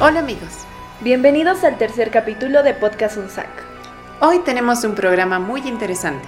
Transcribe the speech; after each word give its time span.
Hola 0.00 0.18
amigos, 0.18 0.50
Bienvenidos 1.02 1.62
al 1.62 1.78
tercer 1.78 2.10
capítulo 2.10 2.64
de 2.64 2.74
Podcast 2.74 3.16
Unsac. 3.16 3.48
hoy 4.20 4.40
tenemos 4.40 4.82
un 4.82 4.96
programa 4.96 5.38
muy 5.38 5.60
interesante. 5.68 6.26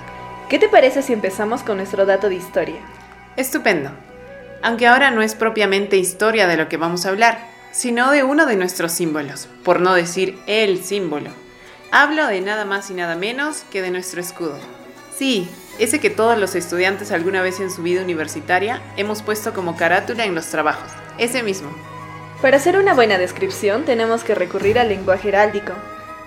¿Qué 0.49 0.61
te 0.61 0.69
parece 0.69 1.03
si 1.03 1.13
empezamos 1.13 1.65
con 1.65 1.79
nuestro 1.79 2.07
dato 2.07 2.29
de 2.29 2.37
historia? 2.37 2.77
Estupendo. 3.37 3.91
Aunque 4.63 4.87
ahora 4.87 5.11
no 5.11 5.21
es 5.21 5.35
propiamente 5.35 5.97
historia 5.97 6.47
de 6.47 6.57
lo 6.57 6.69
que 6.69 6.77
vamos 6.77 7.07
a 7.07 7.09
hablar, 7.09 7.39
sino 7.73 8.13
de 8.13 8.23
uno 8.23 8.47
de 8.47 8.55
nuestros 8.55 8.93
símbolos, 8.93 9.49
por 9.65 9.81
no 9.81 9.95
decir 9.95 10.39
el 10.47 10.85
símbolo. 10.85 11.31
Hablo 11.91 12.29
de 12.29 12.43
nada 12.43 12.65
más 12.65 12.89
y 12.91 12.95
nada 12.95 13.17
menos 13.17 13.65
que 13.73 13.83
de 13.83 13.91
nuestro 13.91 14.21
escudo. 14.21 14.61
Sí, 15.17 15.49
ese 15.81 15.99
que 15.99 16.11
todos 16.11 16.39
los 16.39 16.55
estudiantes 16.55 17.11
alguna 17.11 17.43
vez 17.43 17.59
en 17.59 17.73
su 17.73 17.83
vida 17.83 18.03
universitaria 18.03 18.81
hemos 18.97 19.23
puesto 19.23 19.53
como 19.53 19.77
carátula 19.77 20.25
en 20.25 20.37
los 20.37 20.47
trabajos. 20.47 20.91
Ese 21.19 21.43
mismo. 21.43 21.96
Para 22.47 22.59
hacer 22.59 22.79
una 22.79 22.95
buena 22.95 23.19
descripción 23.19 23.85
tenemos 23.85 24.23
que 24.23 24.37
recurrir 24.37 24.79
al 24.79 24.89
lenguaje 24.89 25.31
heráldico. 25.31 25.73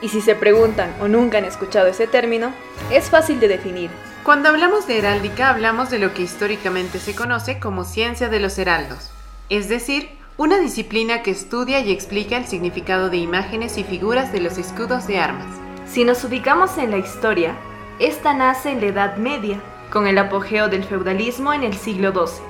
Y 0.01 0.09
si 0.09 0.19
se 0.19 0.35
preguntan 0.35 0.93
o 0.99 1.07
nunca 1.07 1.37
han 1.37 1.45
escuchado 1.45 1.87
ese 1.87 2.07
término, 2.07 2.51
es 2.91 3.09
fácil 3.09 3.39
de 3.39 3.47
definir. 3.47 3.89
Cuando 4.25 4.49
hablamos 4.49 4.85
de 4.85 4.97
heráldica 4.97 5.49
hablamos 5.49 5.89
de 5.89 5.97
lo 5.97 6.13
que 6.13 6.23
históricamente 6.23 6.99
se 6.99 7.15
conoce 7.15 7.57
como 7.61 7.85
ciencia 7.85 8.27
de 8.27 8.41
los 8.41 8.57
heraldos, 8.57 9.11
es 9.47 9.69
decir, 9.69 10.09
una 10.35 10.59
disciplina 10.59 11.23
que 11.23 11.31
estudia 11.31 11.79
y 11.79 11.89
explica 11.89 12.35
el 12.35 12.47
significado 12.47 13.09
de 13.09 13.15
imágenes 13.15 13.77
y 13.77 13.85
figuras 13.85 14.33
de 14.33 14.41
los 14.41 14.57
escudos 14.57 15.07
de 15.07 15.19
armas. 15.19 15.47
Si 15.87 16.03
nos 16.03 16.21
ubicamos 16.25 16.77
en 16.77 16.91
la 16.91 16.97
historia, 16.97 17.55
esta 17.99 18.33
nace 18.33 18.71
en 18.71 18.81
la 18.81 18.87
Edad 18.87 19.15
Media, 19.15 19.61
con 19.89 20.05
el 20.05 20.17
apogeo 20.17 20.67
del 20.67 20.83
feudalismo 20.83 21.53
en 21.53 21.63
el 21.63 21.75
siglo 21.75 22.11
XII, 22.11 22.43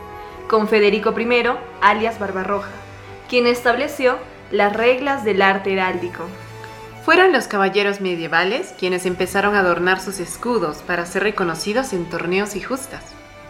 con 0.47 0.67
Federico 0.67 1.13
I, 1.15 1.51
alias 1.81 2.17
Barbarroja, 2.17 2.71
quien 3.29 3.47
estableció 3.47 4.17
las 4.51 4.75
reglas 4.75 5.23
del 5.23 5.41
arte 5.41 5.73
heráldico. 5.73 6.25
Fueron 7.05 7.31
los 7.31 7.47
caballeros 7.47 8.01
medievales 8.01 8.73
quienes 8.77 9.05
empezaron 9.05 9.55
a 9.55 9.59
adornar 9.59 10.01
sus 10.01 10.19
escudos 10.19 10.77
para 10.85 11.05
ser 11.05 11.23
reconocidos 11.23 11.93
en 11.93 12.09
torneos 12.09 12.55
y 12.55 12.61
justas. 12.61 13.03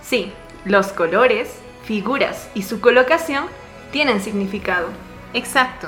Sí, 0.03 0.31
los 0.66 0.88
colores, 0.88 1.50
figuras 1.84 2.50
y 2.53 2.64
su 2.64 2.80
colocación 2.80 3.45
tienen 3.92 4.22
significado. 4.22 4.88
Exacto. 5.34 5.88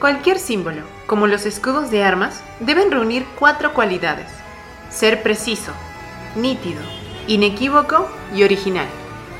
Cualquier 0.00 0.38
símbolo, 0.38 0.82
como 1.06 1.26
los 1.26 1.46
escudos 1.46 1.90
de 1.90 2.04
armas, 2.04 2.42
deben 2.60 2.90
reunir 2.90 3.24
cuatro 3.38 3.72
cualidades. 3.74 4.28
Ser 4.90 5.22
preciso, 5.22 5.72
nítido, 6.36 6.80
inequívoco 7.26 8.08
y 8.34 8.44
original. 8.44 8.86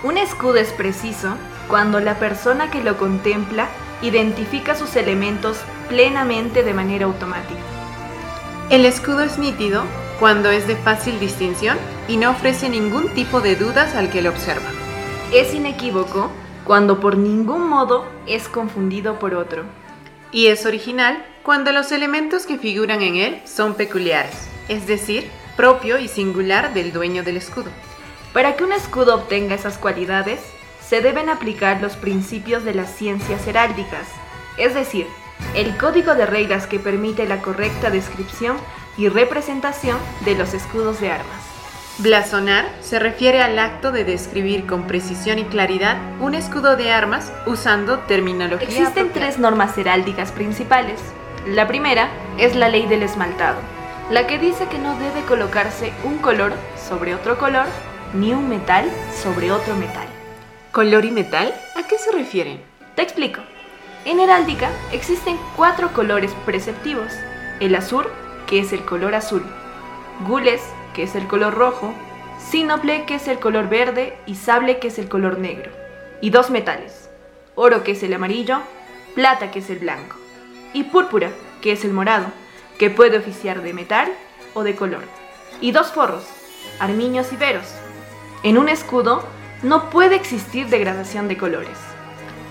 Un 0.03 0.19
escudo 0.19 0.57
es 0.57 0.73
preciso 0.73 1.35
cuando 1.69 2.01
la 2.01 2.19
persona 2.19 2.71
que 2.71 2.83
lo 2.83 2.97
contempla 2.97 3.69
identifica 4.03 4.75
sus 4.75 4.97
elementos 4.97 5.59
plenamente 5.89 6.63
de 6.63 6.75
manera 6.75 7.07
automática. 7.07 7.61
El 8.71 8.85
escudo 8.85 9.21
es 9.21 9.39
nítido 9.39 9.85
cuando 10.19 10.51
es 10.51 10.67
de 10.67 10.77
fácil 10.77 11.19
distinción 11.21 11.79
y 12.07 12.17
no 12.17 12.31
ofrece 12.31 12.69
ningún 12.69 13.09
tipo 13.15 13.41
de 13.41 13.57
dudas 13.57 13.95
al 13.95 14.11
que 14.11 14.23
lo 14.23 14.31
observa. 14.31 14.69
Es 15.33 15.55
inequívoco 15.55 16.31
cuando 16.65 17.01
por 17.01 17.17
ningún 17.17 17.69
modo 17.69 18.07
es 18.27 18.49
confundido 18.49 19.19
por 19.19 19.35
otro. 19.35 19.65
Y 20.33 20.49
es 20.49 20.67
original 20.67 21.25
cuando 21.43 21.73
los 21.73 21.93
elementos 21.93 22.45
que 22.45 22.59
figuran 22.59 23.01
en 23.01 23.17
él 23.17 23.43
son 23.47 23.75
peculiares, 23.75 24.49
es 24.69 24.87
decir, 24.87 25.31
propio 25.57 25.99
y 25.99 26.09
singular 26.09 26.75
del 26.75 26.93
dueño 26.93 27.23
del 27.23 27.39
escudo. 27.39 27.71
Para 28.35 28.55
que 28.55 28.65
un 28.65 28.73
escudo 28.73 29.15
obtenga 29.15 29.55
esas 29.55 29.79
cualidades, 29.79 30.41
se 30.89 31.01
deben 31.03 31.29
aplicar 31.29 31.83
los 31.83 31.97
principios 31.97 32.65
de 32.65 32.75
las 32.75 32.91
ciencias 32.91 33.47
heráldicas, 33.47 34.07
es 34.57 34.75
decir, 34.75 35.07
el 35.55 35.77
código 35.77 36.15
de 36.15 36.25
reglas 36.25 36.67
que 36.67 36.79
permite 36.79 37.27
la 37.29 37.43
correcta 37.43 37.91
descripción 37.91 38.57
y 38.97 39.09
representación 39.09 39.99
de 40.25 40.35
los 40.35 40.55
escudos 40.55 41.01
de 41.01 41.11
armas. 41.11 41.43
Blasonar 41.99 42.65
se 42.81 42.99
refiere 42.99 43.43
al 43.43 43.59
acto 43.59 43.93
de 43.93 44.05
describir 44.05 44.67
con 44.67 44.87
precisión 44.87 45.39
y 45.39 45.45
claridad 45.45 45.99
un 46.21 46.35
escudo 46.35 46.77
de 46.77 46.91
armas 46.91 47.33
usando 47.45 47.99
terminología. 48.01 48.69
Existen 48.69 48.87
apropiada. 48.87 49.13
tres 49.15 49.39
normas 49.39 49.77
heráldicas 49.77 50.33
principales. 50.33 51.01
La 51.47 51.67
primera 51.67 52.09
es 52.39 52.55
la 52.55 52.69
ley 52.69 52.87
del 52.87 53.03
esmaltado, 53.03 53.59
la 54.11 54.27
que 54.27 54.39
dice 54.39 54.67
que 54.67 54.79
no 54.79 54.99
debe 54.99 55.23
colocarse 55.27 55.93
un 56.05 56.19
color 56.19 56.53
sobre 56.89 57.15
otro 57.15 57.37
color 57.37 57.67
ni 58.15 58.33
un 58.33 58.49
metal 58.49 58.89
sobre 59.23 59.51
otro 59.53 59.75
metal. 59.75 60.18
¿Color 60.73 61.07
y 61.07 61.11
metal? 61.11 61.55
¿A 61.77 61.85
qué 61.85 61.97
se 61.97 62.13
refieren? 62.13 62.61
Te 62.95 63.01
explico. 63.01 63.41
En 64.05 64.21
heráldica 64.21 64.71
existen 64.93 65.39
cuatro 65.57 65.95
colores 65.95 66.31
preceptivos. 66.45 67.11
El 67.59 67.75
azur, 67.75 68.11
que 68.47 68.61
es 68.61 68.75
el 68.75 68.85
color 68.85 69.15
azul. 69.15 69.43
Gules, 70.27 70.61
que 70.95 71.05
es 71.05 71.15
el 71.15 71.27
color 71.27 71.55
rojo. 71.55 71.95
Sínople, 72.39 73.07
que 73.07 73.15
es 73.15 73.29
el 73.29 73.39
color 73.39 73.71
verde. 73.71 74.19
Y 74.27 74.35
sable, 74.35 74.79
que 74.79 74.89
es 74.89 74.99
el 74.99 75.09
color 75.09 75.39
negro. 75.39 75.71
Y 76.21 76.29
dos 76.29 76.51
metales. 76.51 77.09
Oro, 77.55 77.83
que 77.83 77.93
es 77.93 78.03
el 78.03 78.13
amarillo. 78.13 78.59
Plata, 79.15 79.51
que 79.51 79.61
es 79.61 79.71
el 79.71 79.79
blanco. 79.79 80.17
Y 80.75 80.85
púrpura, 80.85 81.31
que 81.63 81.73
es 81.73 81.83
el 81.87 81.95
morado, 81.95 82.27
que 82.79 82.91
puede 82.91 83.17
oficiar 83.17 83.63
de 83.63 83.73
metal 83.73 84.13
o 84.53 84.65
de 84.65 84.77
color. 84.77 85.03
Y 85.63 85.73
dos 85.73 85.93
forros, 85.93 86.25
armiños 86.79 87.33
y 87.33 87.37
veros. 87.37 87.67
En 88.43 88.59
un 88.59 88.69
escudo 88.69 89.25
no 89.63 89.91
puede 89.91 90.17
existir 90.17 90.69
degradación 90.69 91.29
de 91.29 91.37
colores. 91.37 91.79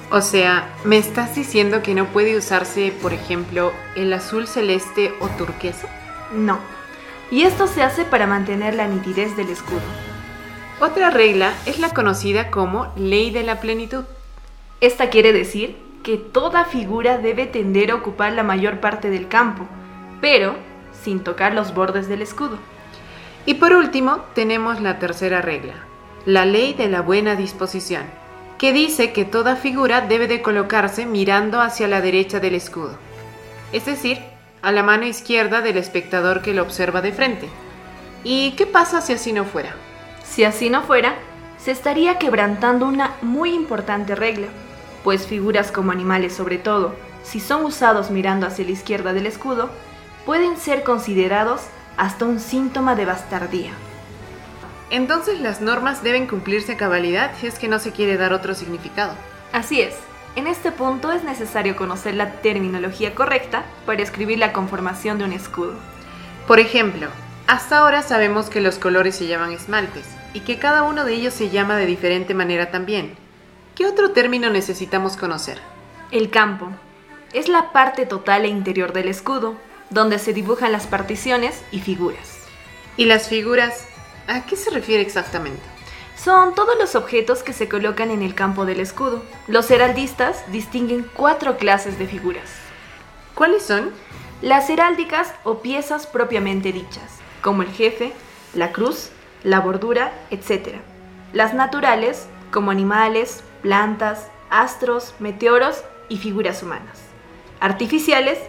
O 0.10 0.22
sea, 0.22 0.70
¿me 0.86 0.98
estás 0.98 1.36
diciendo 1.36 1.82
que 1.82 1.94
no 1.94 2.06
puede 2.06 2.38
usarse, 2.38 2.94
por 3.02 3.14
ejemplo, 3.14 3.74
el 3.96 4.14
azul 4.14 4.48
celeste 4.48 5.14
o 5.20 5.28
turquesa? 5.28 5.88
No. 6.34 6.60
Y 7.30 7.42
esto 7.42 7.68
se 7.68 7.84
hace 7.84 8.06
para 8.06 8.26
mantener 8.26 8.74
la 8.76 8.88
nitidez 8.88 9.36
del 9.36 9.50
escudo. 9.50 9.82
Otra 10.80 11.10
regla 11.10 11.54
es 11.66 11.80
la 11.80 11.90
conocida 11.90 12.52
como 12.52 12.94
ley 12.96 13.32
de 13.32 13.44
la 13.44 13.60
plenitud. 13.60 14.06
Esta 14.80 15.10
quiere 15.10 15.34
decir 15.34 15.76
que 16.04 16.18
toda 16.18 16.64
figura 16.66 17.18
debe 17.18 17.48
tender 17.48 17.92
a 17.92 17.96
ocupar 17.96 18.32
la 18.32 18.44
mayor 18.44 18.80
parte 18.80 19.10
del 19.10 19.28
campo, 19.28 19.68
pero 20.22 20.56
sin 21.04 21.22
tocar 21.22 21.54
los 21.54 21.74
bordes 21.74 22.08
del 22.08 22.22
escudo. 22.22 22.60
Y 23.46 23.56
por 23.56 23.74
último, 23.74 24.24
tenemos 24.34 24.80
la 24.80 25.00
tercera 25.00 25.42
regla, 25.42 25.74
la 26.28 26.44
ley 26.44 26.74
de 26.74 26.90
la 26.90 27.02
buena 27.02 27.38
disposición, 27.38 28.04
que 28.58 28.74
dice 28.74 29.14
que 29.14 29.24
toda 29.24 29.56
figura 29.56 30.02
debe 30.02 30.28
de 30.28 30.42
colocarse 30.42 31.06
mirando 31.06 31.62
hacia 31.62 31.88
la 31.88 32.02
derecha 32.02 32.42
del 32.42 32.54
escudo, 32.54 32.98
es 33.72 33.86
decir, 33.86 34.20
a 34.62 34.74
la 34.74 34.84
mano 34.84 35.06
izquierda 35.06 35.62
del 35.62 35.78
espectador 35.78 36.42
que 36.42 36.54
lo 36.54 36.64
observa 36.64 37.00
de 37.00 37.14
frente. 37.14 37.48
¿Y 38.26 38.52
qué 38.58 38.66
pasa 38.66 39.00
si 39.00 39.14
así 39.14 39.32
no 39.32 39.46
fuera? 39.46 39.74
Si 40.26 40.44
así 40.44 40.70
no 40.70 40.82
fuera, 40.82 41.16
se 41.58 41.72
estaría 41.72 42.20
quebrantando 42.20 42.88
una 42.88 43.16
muy 43.22 43.54
importante 43.54 44.14
regla, 44.14 44.48
pues 45.06 45.28
figuras 45.28 45.72
como 45.72 45.94
animales 45.94 46.34
sobre 46.34 46.58
todo, 46.58 46.94
si 47.24 47.40
son 47.40 47.64
usados 47.64 48.12
mirando 48.12 48.48
hacia 48.48 48.66
la 48.66 48.72
izquierda 48.72 49.14
del 49.14 49.28
escudo, 49.28 49.70
pueden 50.26 50.58
ser 50.58 50.84
considerados 50.84 51.62
hasta 51.96 52.26
un 52.26 52.42
síntoma 52.42 52.96
de 52.98 53.06
bastardía. 53.06 53.72
Entonces 54.90 55.40
las 55.42 55.62
normas 55.62 56.04
deben 56.04 56.28
cumplirse 56.28 56.74
a 56.74 56.78
cabalidad 56.78 57.32
si 57.40 57.48
es 57.48 57.60
que 57.60 57.68
no 57.68 57.80
se 57.80 57.92
quiere 57.92 58.18
dar 58.18 58.34
otro 58.34 58.54
significado. 58.54 59.14
Así 59.52 59.82
es, 59.82 59.96
en 60.36 60.48
este 60.48 60.72
punto 60.72 61.12
es 61.12 61.24
necesario 61.24 61.76
conocer 61.76 62.14
la 62.14 62.34
terminología 62.42 63.16
correcta 63.16 63.66
para 63.86 64.04
escribir 64.04 64.40
la 64.40 64.54
conformación 64.54 65.18
de 65.18 65.26
un 65.26 65.34
escudo. 65.34 65.74
Por 66.46 66.60
ejemplo, 66.60 67.08
hasta 67.48 67.80
ahora 67.80 68.02
sabemos 68.02 68.50
que 68.50 68.62
los 68.62 68.78
colores 68.78 69.16
se 69.16 69.28
llaman 69.28 69.52
esmaltes 69.52 70.06
y 70.34 70.42
que 70.42 70.60
cada 70.60 70.84
uno 70.84 71.06
de 71.06 71.14
ellos 71.14 71.34
se 71.34 71.50
llama 71.50 71.76
de 71.76 71.86
diferente 71.86 72.34
manera 72.34 72.72
también. 72.72 73.16
¿Qué 73.76 73.86
otro 73.86 74.12
término 74.12 74.50
necesitamos 74.50 75.18
conocer? 75.18 75.60
El 76.12 76.30
campo 76.30 76.70
es 77.34 77.50
la 77.50 77.72
parte 77.72 78.06
total 78.06 78.46
e 78.46 78.48
interior 78.50 78.94
del 78.94 79.08
escudo, 79.08 79.56
donde 79.90 80.20
se 80.20 80.34
dibujan 80.34 80.72
las 80.72 80.88
particiones 80.88 81.64
y 81.72 81.80
figuras. 81.80 82.40
¿Y 82.96 83.06
las 83.06 83.28
figuras? 83.28 83.88
¿A 84.28 84.46
qué 84.46 84.58
se 84.58 84.70
refiere 84.72 85.02
exactamente? 85.02 85.64
Son 86.18 86.54
todos 86.54 86.78
los 86.78 86.96
objetos 86.96 87.44
que 87.44 87.54
se 87.54 87.70
colocan 87.70 88.12
en 88.12 88.22
el 88.22 88.36
campo 88.36 88.66
del 88.66 88.82
escudo. 88.82 89.24
Los 89.48 89.72
heraldistas 89.72 90.44
distinguen 90.52 91.10
cuatro 91.14 91.58
clases 91.58 91.98
de 91.98 92.08
figuras. 92.08 92.50
¿Cuáles 93.36 93.64
son? 93.64 93.92
Las 94.42 94.70
heráldicas 94.70 95.34
o 95.46 95.60
piezas 95.60 96.08
propiamente 96.08 96.74
dichas, 96.74 97.20
como 97.42 97.62
el 97.62 97.70
jefe, 97.70 98.12
la 98.54 98.74
cruz, 98.74 99.12
la 99.44 99.62
bordura, 99.62 100.12
etc. 100.30 100.76
Las 101.32 101.54
naturales, 101.54 102.28
como 102.52 102.72
animales, 102.72 103.44
plantas, 103.62 104.28
astros, 104.50 105.16
meteoros 105.20 105.84
y 106.10 106.18
figuras 106.18 106.64
humanas. 106.64 107.00
Artificiales, 107.62 108.40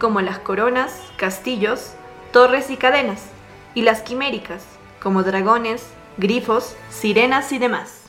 como 0.00 0.20
las 0.22 0.40
coronas, 0.40 1.00
castillos, 1.16 1.92
torres 2.32 2.68
y 2.70 2.76
cadenas. 2.76 3.26
Y 3.74 3.82
las 3.82 4.02
quiméricas, 4.02 4.64
como 5.02 5.22
dragones, 5.22 5.82
grifos, 6.16 6.74
sirenas 6.90 7.52
y 7.52 7.58
demás. 7.58 8.02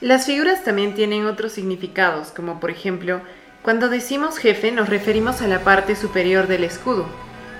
Las 0.00 0.26
figuras 0.26 0.62
también 0.62 0.94
tienen 0.94 1.26
otros 1.26 1.52
significados, 1.52 2.28
como 2.28 2.60
por 2.60 2.70
ejemplo, 2.70 3.20
Cuando 3.62 3.88
decimos 3.88 4.38
jefe 4.38 4.70
nos 4.70 4.88
referimos 4.88 5.42
a 5.42 5.48
la 5.48 5.64
parte 5.64 5.96
superior 5.96 6.46
del 6.46 6.62
escudo, 6.62 7.06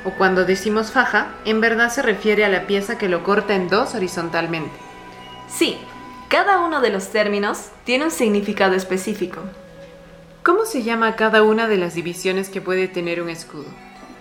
o 0.04 0.10
cuando 0.12 0.44
decimos 0.44 0.92
faja, 0.92 1.34
en 1.44 1.60
verdad 1.60 1.90
se 1.90 2.02
refiere 2.02 2.44
a 2.44 2.48
la 2.48 2.66
pieza 2.66 2.96
que 2.96 3.08
lo 3.08 3.24
corta 3.24 3.54
en 3.54 3.68
dos 3.68 3.94
horizontalmente. 3.94 4.74
Sí, 5.48 5.76
cada 6.28 6.60
uno 6.60 6.80
de 6.80 6.90
los 6.90 7.08
términos 7.08 7.70
tiene 7.84 8.04
un 8.04 8.10
significado 8.10 8.74
específico. 8.74 9.40
¿Cómo 10.44 10.64
se 10.64 10.82
llama 10.82 11.16
cada 11.16 11.42
una 11.42 11.66
de 11.68 11.76
las 11.76 11.94
divisiones 11.94 12.48
que 12.48 12.60
puede 12.60 12.86
tener 12.86 13.20
un 13.20 13.28
escudo? 13.28 13.66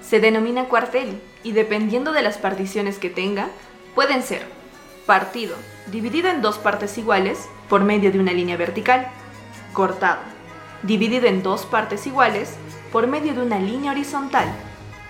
Se 0.02 0.20
denomina 0.20 0.66
cuartel 0.66 1.22
y 1.44 1.52
dependiendo 1.52 2.12
de 2.12 2.22
las 2.22 2.38
particiones 2.38 2.98
que 2.98 3.10
tenga, 3.10 3.50
pueden 3.98 4.22
ser 4.22 4.46
partido, 5.08 5.56
dividido 5.88 6.30
en 6.30 6.44
dos 6.44 6.60
partes 6.60 7.00
iguales 7.00 7.50
por 7.68 7.84
medio 7.84 8.12
de 8.12 8.20
una 8.20 8.32
línea 8.32 8.56
vertical, 8.56 9.08
cortado, 9.74 10.20
dividido 10.84 11.26
en 11.26 11.42
dos 11.42 11.66
partes 11.66 12.06
iguales 12.06 12.58
por 12.92 13.08
medio 13.08 13.34
de 13.34 13.42
una 13.42 13.58
línea 13.58 13.94
horizontal, 13.94 14.54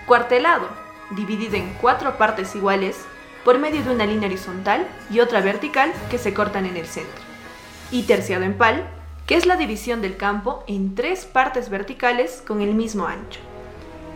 cuartelado, 0.06 0.70
dividido 1.10 1.56
en 1.56 1.74
cuatro 1.82 2.16
partes 2.16 2.56
iguales 2.56 2.96
por 3.44 3.58
medio 3.58 3.82
de 3.84 3.90
una 3.90 4.06
línea 4.06 4.26
horizontal 4.26 4.88
y 5.10 5.20
otra 5.20 5.42
vertical 5.42 5.92
que 6.10 6.16
se 6.16 6.32
cortan 6.32 6.64
en 6.64 6.78
el 6.78 6.86
centro, 6.86 7.20
y 7.90 8.04
terciado 8.04 8.44
en 8.44 8.56
pal, 8.56 8.88
que 9.26 9.34
es 9.34 9.44
la 9.44 9.56
división 9.56 10.00
del 10.00 10.16
campo 10.16 10.64
en 10.66 10.94
tres 10.94 11.26
partes 11.26 11.68
verticales 11.68 12.42
con 12.46 12.62
el 12.62 12.74
mismo 12.74 13.06
ancho. 13.06 13.40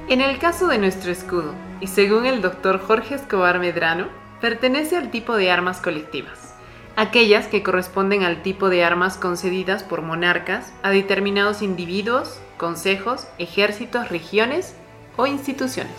En 0.08 0.22
el 0.22 0.38
caso 0.38 0.66
de 0.66 0.78
nuestro 0.78 1.12
escudo, 1.12 1.52
y 1.82 1.88
según 1.88 2.24
el 2.24 2.40
doctor 2.40 2.80
Jorge 2.80 3.16
Escobar 3.16 3.58
Medrano, 3.58 4.21
pertenece 4.42 4.96
al 4.96 5.12
tipo 5.12 5.36
de 5.36 5.52
armas 5.52 5.80
colectivas, 5.80 6.52
aquellas 6.96 7.46
que 7.46 7.62
corresponden 7.62 8.24
al 8.24 8.42
tipo 8.42 8.68
de 8.68 8.84
armas 8.84 9.16
concedidas 9.16 9.84
por 9.84 10.02
monarcas 10.02 10.72
a 10.82 10.90
determinados 10.90 11.62
individuos, 11.62 12.40
consejos, 12.58 13.28
ejércitos, 13.38 14.08
regiones 14.08 14.74
o 15.16 15.28
instituciones. 15.28 15.94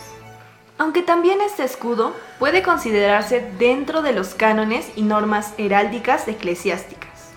Aunque 0.77 1.03
también 1.03 1.39
este 1.39 1.63
escudo 1.63 2.13
puede 2.37 2.63
considerarse 2.63 3.49
dentro 3.57 4.01
de 4.01 4.11
los 4.11 4.35
cánones 4.35 4.91
y 4.97 5.03
normas 5.03 5.53
heráldicas 5.57 6.27
eclesiásticas. 6.27 7.31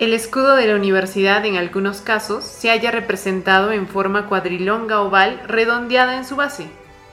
El 0.00 0.12
escudo 0.12 0.56
de 0.56 0.66
la 0.66 0.74
universidad 0.74 1.44
en 1.44 1.56
algunos 1.56 2.00
casos 2.00 2.42
se 2.42 2.70
haya 2.70 2.90
representado 2.90 3.70
en 3.70 3.86
forma 3.86 4.26
cuadrilonga 4.26 5.02
oval 5.02 5.40
redondeada 5.46 6.16
en 6.16 6.24
su 6.24 6.34
base, 6.34 6.66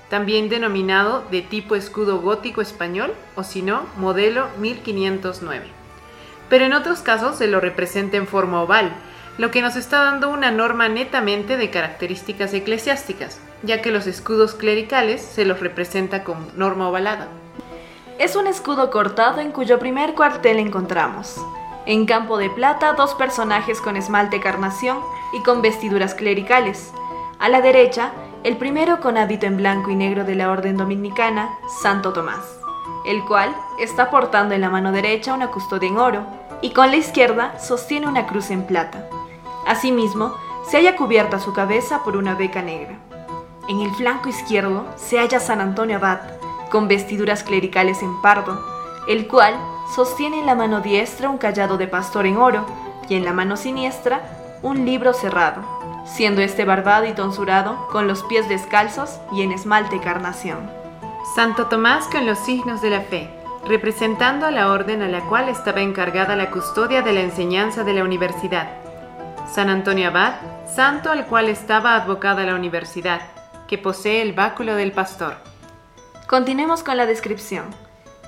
también 0.09 0.49
denominado 0.49 1.23
de 1.31 1.41
tipo 1.41 1.75
escudo 1.75 2.19
gótico 2.19 2.61
español 2.61 3.13
o 3.35 3.43
si 3.43 3.61
no, 3.61 3.83
modelo 3.97 4.47
1509. 4.59 5.65
Pero 6.49 6.65
en 6.65 6.73
otros 6.73 6.99
casos 6.99 7.37
se 7.37 7.47
lo 7.47 7.59
representa 7.59 8.17
en 8.17 8.27
forma 8.27 8.61
oval, 8.61 8.91
lo 9.37 9.51
que 9.51 9.61
nos 9.61 9.75
está 9.75 10.03
dando 10.03 10.29
una 10.29 10.51
norma 10.51 10.87
netamente 10.87 11.57
de 11.57 11.69
características 11.69 12.53
eclesiásticas, 12.53 13.39
ya 13.63 13.81
que 13.81 13.91
los 13.91 14.07
escudos 14.07 14.55
clericales 14.55 15.21
se 15.21 15.43
los 15.43 15.59
representa 15.59 16.23
con 16.23 16.47
norma 16.55 16.87
ovalada. 16.87 17.27
Es 18.17 18.37
un 18.37 18.47
escudo 18.47 18.91
cortado 18.91 19.41
en 19.41 19.51
cuyo 19.51 19.77
primer 19.77 20.13
cuartel 20.13 20.59
encontramos. 20.59 21.35
En 21.85 22.05
campo 22.05 22.37
de 22.37 22.49
plata, 22.49 22.93
dos 22.93 23.13
personajes 23.13 23.81
con 23.81 23.97
esmalte 23.97 24.39
carnación 24.39 24.99
y 25.33 25.43
con 25.43 25.61
vestiduras 25.61 26.15
clericales. 26.15 26.91
A 27.37 27.49
la 27.49 27.59
derecha, 27.59 28.13
el 28.45 28.57
primero 28.57 28.99
con 28.99 29.17
hábito 29.17 29.47
en 29.47 29.57
blanco 29.57 29.89
y 29.89 29.95
negro 29.95 30.23
de 30.23 30.35
la 30.35 30.51
orden 30.51 30.77
dominicana, 30.77 31.57
Santo 31.81 32.13
Tomás, 32.13 32.59
el 33.03 33.25
cual 33.25 33.55
está 33.79 34.11
portando 34.11 34.53
en 34.53 34.61
la 34.61 34.69
mano 34.69 34.91
derecha 34.91 35.33
una 35.33 35.49
custodia 35.49 35.89
en 35.89 35.97
oro 35.97 36.27
y 36.61 36.69
con 36.69 36.91
la 36.91 36.97
izquierda 36.97 37.57
sostiene 37.57 38.07
una 38.07 38.27
cruz 38.27 38.51
en 38.51 38.67
plata. 38.67 39.09
Asimismo, 39.65 40.31
se 40.69 40.77
halla 40.77 40.95
cubierta 40.95 41.39
su 41.39 41.53
cabeza 41.53 42.03
por 42.03 42.15
una 42.15 42.35
beca 42.35 42.61
negra. 42.61 42.99
En 43.67 43.79
el 43.79 43.89
flanco 43.95 44.29
izquierdo 44.29 44.85
se 44.95 45.17
halla 45.17 45.39
San 45.39 45.59
Antonio 45.59 45.95
Abad, 45.95 46.19
con 46.69 46.87
vestiduras 46.87 47.43
clericales 47.43 48.03
en 48.03 48.21
pardo, 48.21 48.63
el 49.07 49.27
cual 49.27 49.55
sostiene 49.95 50.39
en 50.39 50.45
la 50.45 50.53
mano 50.53 50.81
diestra 50.81 51.31
un 51.31 51.39
callado 51.39 51.79
de 51.79 51.87
pastor 51.87 52.27
en 52.27 52.37
oro 52.37 52.63
y 53.09 53.15
en 53.15 53.25
la 53.25 53.33
mano 53.33 53.57
siniestra 53.57 54.21
un 54.61 54.85
libro 54.85 55.13
cerrado, 55.13 55.74
siendo 56.05 56.41
este 56.41 56.65
barbado 56.65 57.05
y 57.05 57.13
tonsurado 57.13 57.87
con 57.91 58.07
los 58.07 58.23
pies 58.23 58.47
descalzos 58.47 59.19
y 59.33 59.41
en 59.41 59.51
esmalte 59.51 59.99
carnación. 59.99 60.69
Santo 61.35 61.67
Tomás 61.67 62.05
con 62.07 62.25
los 62.25 62.39
signos 62.39 62.81
de 62.81 62.91
la 62.91 63.01
fe, 63.01 63.29
representando 63.67 64.45
a 64.45 64.51
la 64.51 64.71
orden 64.71 65.01
a 65.01 65.07
la 65.07 65.21
cual 65.21 65.49
estaba 65.49 65.81
encargada 65.81 66.35
la 66.35 66.51
custodia 66.51 67.01
de 67.01 67.13
la 67.13 67.21
enseñanza 67.21 67.83
de 67.83 67.93
la 67.93 68.03
universidad 68.03 68.85
San 69.51 69.69
Antonio 69.69 70.09
Abad, 70.09 70.33
santo 70.65 71.11
al 71.11 71.27
cual 71.27 71.49
estaba 71.49 71.95
advocada 71.95 72.43
la 72.43 72.55
universidad, 72.55 73.21
que 73.67 73.77
posee 73.77 74.21
el 74.21 74.33
báculo 74.33 74.75
del 74.75 74.91
pastor. 74.91 75.35
Continuemos 76.27 76.83
con 76.83 76.97
la 76.97 77.05
descripción. 77.05 77.65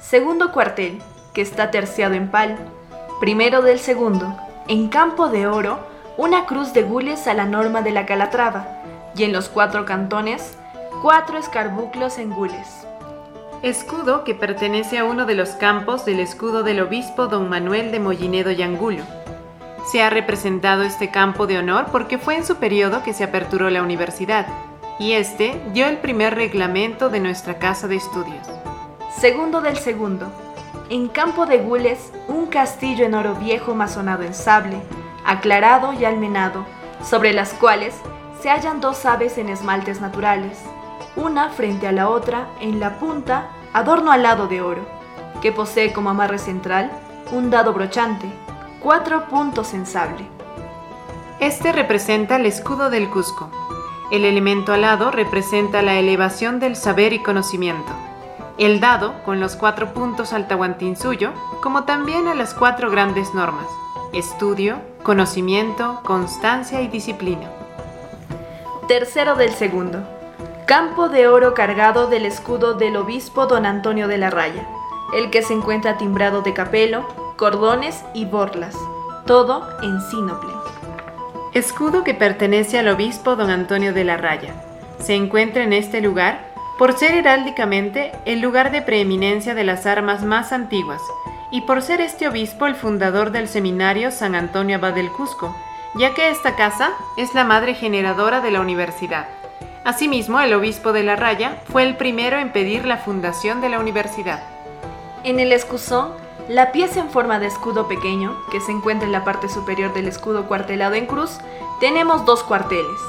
Segundo 0.01 0.51
cuartel, 0.51 1.01
que 1.33 1.41
está 1.41 1.71
terciado 1.71 2.13
en 2.13 2.29
pal. 2.29 2.57
Primero 3.19 3.61
del 3.61 3.79
segundo, 3.79 4.37
en 4.67 4.89
campo 4.89 5.27
de 5.27 5.47
oro, 5.47 5.79
una 6.17 6.45
cruz 6.45 6.73
de 6.73 6.83
gules 6.83 7.27
a 7.27 7.33
la 7.33 7.45
norma 7.45 7.81
de 7.81 7.91
la 7.91 8.05
Calatrava, 8.05 8.67
y 9.15 9.23
en 9.23 9.31
los 9.31 9.49
cuatro 9.49 9.85
cantones, 9.85 10.57
cuatro 11.01 11.37
escarbuclos 11.37 12.17
en 12.17 12.31
gules. 12.31 12.85
Escudo 13.61 14.23
que 14.23 14.35
pertenece 14.35 14.97
a 14.97 15.05
uno 15.05 15.25
de 15.25 15.35
los 15.35 15.51
campos 15.51 16.05
del 16.05 16.19
escudo 16.19 16.63
del 16.63 16.81
obispo 16.81 17.27
don 17.27 17.49
Manuel 17.49 17.91
de 17.91 17.99
Mollinedo 17.99 18.51
y 18.51 18.61
Angulo 18.61 19.03
se 19.87 20.03
ha 20.03 20.09
representado 20.09 20.83
este 20.83 21.11
campo 21.11 21.47
de 21.47 21.57
honor 21.57 21.85
porque 21.91 22.17
fue 22.17 22.35
en 22.35 22.45
su 22.45 22.57
periodo 22.57 23.03
que 23.03 23.13
se 23.13 23.23
aperturó 23.23 23.69
la 23.69 23.81
universidad, 23.81 24.45
y 24.99 25.13
este 25.13 25.61
dio 25.71 25.87
el 25.87 25.97
primer 25.97 26.35
reglamento 26.35 27.09
de 27.09 27.21
nuestra 27.21 27.57
casa 27.57 27.87
de 27.87 27.95
estudios. 27.95 28.45
Segundo 29.17 29.61
del 29.61 29.77
segundo. 29.77 30.27
En 30.89 31.07
campo 31.07 31.45
de 31.45 31.59
gules, 31.59 32.11
un 32.27 32.47
castillo 32.47 33.05
en 33.05 33.13
oro 33.13 33.35
viejo 33.35 33.75
masonado 33.75 34.23
en 34.23 34.33
sable, 34.33 34.77
aclarado 35.27 35.93
y 35.93 36.05
almenado, 36.05 36.65
sobre 37.03 37.33
las 37.33 37.53
cuales 37.53 37.93
se 38.41 38.49
hallan 38.49 38.81
dos 38.81 39.05
aves 39.05 39.37
en 39.37 39.49
esmaltes 39.49 40.01
naturales, 40.01 40.57
una 41.15 41.49
frente 41.49 41.87
a 41.87 41.91
la 41.91 42.09
otra, 42.09 42.47
en 42.59 42.79
la 42.79 42.97
punta, 42.97 43.49
adorno 43.73 44.11
alado 44.11 44.47
de 44.47 44.61
oro, 44.61 44.81
que 45.41 45.51
posee 45.51 45.93
como 45.93 46.09
amarre 46.09 46.39
central 46.39 46.91
un 47.31 47.49
dado 47.49 47.73
brochante, 47.73 48.27
cuatro 48.79 49.25
puntos 49.25 49.73
en 49.73 49.85
sable. 49.85 50.25
Este 51.39 51.71
representa 51.71 52.37
el 52.37 52.45
escudo 52.45 52.89
del 52.89 53.09
Cusco. 53.09 53.49
El 54.11 54.23
elemento 54.23 54.73
alado 54.73 55.11
representa 55.11 55.81
la 55.81 55.95
elevación 55.95 56.59
del 56.59 56.75
saber 56.75 57.11
y 57.13 57.19
conocimiento. 57.19 57.91
El 58.57 58.79
dado 58.79 59.21
con 59.23 59.39
los 59.39 59.55
cuatro 59.55 59.93
puntos 59.93 60.33
al 60.33 60.47
suyo, 60.95 61.33
como 61.61 61.83
también 61.83 62.27
a 62.27 62.33
las 62.33 62.53
cuatro 62.53 62.89
grandes 62.89 63.33
normas: 63.33 63.67
estudio, 64.13 64.77
conocimiento, 65.07 66.01
constancia 66.03 66.81
y 66.81 66.89
disciplina. 66.89 67.49
Tercero 68.89 69.35
del 69.35 69.51
segundo. 69.51 70.05
Campo 70.65 71.07
de 71.07 71.29
oro 71.29 71.53
cargado 71.53 72.07
del 72.07 72.25
escudo 72.25 72.73
del 72.73 72.97
obispo 72.97 73.45
don 73.45 73.65
Antonio 73.65 74.09
de 74.09 74.17
la 74.17 74.29
Raya, 74.31 74.67
el 75.15 75.29
que 75.29 75.43
se 75.43 75.53
encuentra 75.53 75.97
timbrado 75.97 76.41
de 76.41 76.53
capelo, 76.53 77.07
cordones 77.37 78.03
y 78.13 78.25
borlas, 78.25 78.75
todo 79.25 79.65
en 79.81 80.01
sínople. 80.01 80.51
Escudo 81.53 82.03
que 82.03 82.13
pertenece 82.13 82.77
al 82.77 82.89
obispo 82.89 83.37
don 83.37 83.49
Antonio 83.49 83.93
de 83.93 84.03
la 84.03 84.17
Raya. 84.17 84.55
Se 84.99 85.15
encuentra 85.15 85.63
en 85.63 85.71
este 85.71 86.01
lugar 86.01 86.51
por 86.77 86.91
ser 86.91 87.15
heráldicamente 87.15 88.11
el 88.25 88.41
lugar 88.41 88.73
de 88.73 88.81
preeminencia 88.81 89.55
de 89.55 89.63
las 89.63 89.85
armas 89.85 90.25
más 90.25 90.51
antiguas 90.51 91.01
y 91.51 91.61
por 91.61 91.81
ser 91.81 92.01
este 92.01 92.27
obispo 92.27 92.65
el 92.65 92.75
fundador 92.75 93.31
del 93.31 93.47
seminario 93.47 94.11
San 94.11 94.35
Antonio 94.35 94.77
Abad 94.77 94.93
del 94.93 95.11
Cusco, 95.11 95.55
ya 95.95 96.13
que 96.13 96.29
esta 96.29 96.55
casa 96.55 96.91
es 97.17 97.33
la 97.33 97.43
madre 97.43 97.73
generadora 97.73 98.41
de 98.41 98.51
la 98.51 98.61
universidad. 98.61 99.27
Asimismo, 99.83 100.41
el 100.41 100.53
obispo 100.53 100.91
de 100.91 101.03
la 101.03 101.15
Raya 101.15 101.61
fue 101.71 101.83
el 101.83 101.95
primero 101.95 102.37
en 102.37 102.51
pedir 102.51 102.85
la 102.85 102.97
fundación 102.97 103.61
de 103.61 103.69
la 103.69 103.79
universidad. 103.79 104.43
En 105.23 105.39
el 105.39 105.51
escusón 105.51 106.11
la 106.49 106.71
pieza 106.71 107.01
en 107.01 107.09
forma 107.09 107.39
de 107.39 107.47
escudo 107.47 107.89
pequeño, 107.89 108.37
que 108.51 108.61
se 108.61 108.71
encuentra 108.71 109.05
en 109.05 109.11
la 109.11 109.25
parte 109.25 109.49
superior 109.49 109.93
del 109.93 110.07
escudo 110.07 110.47
cuartelado 110.47 110.95
en 110.95 111.05
cruz, 111.05 111.39
tenemos 111.81 112.25
dos 112.25 112.41
cuarteles. 112.41 113.01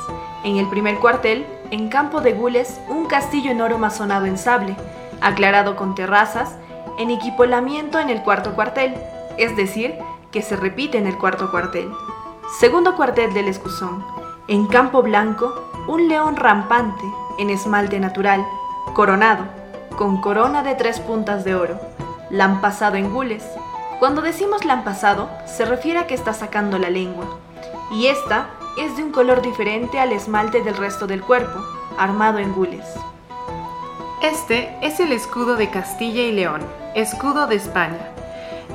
En 0.43 0.57
el 0.57 0.69
primer 0.69 0.99
cuartel, 0.99 1.47
en 1.71 1.89
campo 1.89 2.21
de 2.21 2.33
gules, 2.33 2.81
un 2.89 3.07
castillo 3.07 3.53
en 3.53 3.61
oro 3.61 3.79
masonado 3.79 4.27
en 4.27 4.39
sable, 4.39 4.75
aclarado 5.21 5.77
con 5.77 5.95
terrazas, 5.95 6.57
en 6.99 7.11
equipolamiento 7.11 7.99
en 7.99 8.11
el 8.11 8.23
cuarto 8.23 8.55
cuartel, 8.55 8.95
es 9.37 9.57
decir, 9.57 9.95
que 10.31 10.43
se 10.43 10.57
repite 10.57 10.99
en 10.99 11.07
el 11.07 11.17
cuarto 11.17 11.51
cuartel. 11.51 11.91
Segundo 12.59 12.97
cuartel 12.97 13.33
del 13.33 13.49
escusón, 13.49 14.05
en 14.49 14.67
campo 14.67 15.03
blanco, 15.03 15.55
un 15.87 16.09
león 16.09 16.37
rampante, 16.37 17.05
en 17.39 17.51
esmalte 17.51 18.01
natural, 18.01 18.45
coronado, 18.95 19.45
con 19.97 20.21
corona 20.21 20.63
de 20.63 20.75
tres 20.75 21.01
puntas 21.01 21.45
de 21.45 21.55
oro 21.55 21.79
lampasado 22.31 22.97
en 22.97 23.13
gules. 23.13 23.45
Cuando 23.99 24.23
decimos 24.23 24.65
lampasado, 24.65 25.29
se 25.47 25.65
refiere 25.65 25.99
a 25.99 26.07
que 26.07 26.15
está 26.15 26.33
sacando 26.33 26.79
la 26.79 26.91
lengua, 26.91 27.25
y 27.91 28.07
esta 28.07 28.51
es 28.77 28.97
de 28.97 29.03
un 29.03 29.13
color 29.13 29.43
diferente 29.43 29.99
al 29.99 30.13
esmalte 30.13 30.63
del 30.63 30.77
resto 30.77 31.07
del 31.07 31.23
cuerpo, 31.23 31.59
armado 31.99 32.39
en 32.39 32.53
gules. 32.53 32.85
Este 34.23 34.77
es 34.83 35.01
el 35.01 35.13
escudo 35.13 35.57
de 35.57 35.71
Castilla 35.71 36.23
y 36.23 36.33
León, 36.33 36.61
escudo 36.95 37.47
de 37.47 37.57
España, 37.57 37.99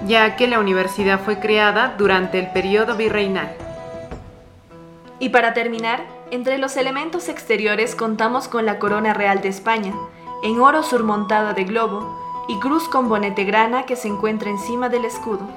ya 0.07 0.35
que 0.35 0.47
la 0.47 0.59
universidad 0.59 1.19
fue 1.19 1.39
creada 1.39 1.95
durante 1.97 2.39
el 2.39 2.47
periodo 2.51 2.95
virreinal. 2.95 3.55
Y 5.19 5.29
para 5.29 5.53
terminar, 5.53 6.03
entre 6.31 6.57
los 6.57 6.77
elementos 6.77 7.29
exteriores 7.29 7.95
contamos 7.95 8.47
con 8.47 8.65
la 8.65 8.79
corona 8.79 9.13
real 9.13 9.41
de 9.41 9.49
España, 9.49 9.93
en 10.43 10.59
oro 10.59 10.83
surmontada 10.83 11.53
de 11.53 11.63
globo, 11.63 12.19
y 12.47 12.59
cruz 12.59 12.89
con 12.89 13.07
bonete 13.07 13.45
grana 13.45 13.85
que 13.85 13.95
se 13.95 14.07
encuentra 14.07 14.49
encima 14.49 14.89
del 14.89 15.05
escudo. 15.05 15.47